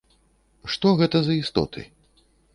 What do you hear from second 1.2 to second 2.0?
за істоты?